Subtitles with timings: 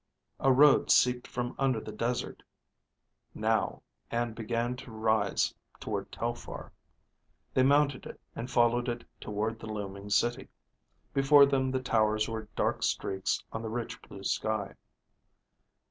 [0.39, 2.41] A road seeped from under the desert,
[3.35, 6.71] now, and began to rise toward Telphar.
[7.53, 10.47] They mounted it and followed it toward the looming city.
[11.13, 14.73] Before them the towers were dark streaks on the rich blue sky.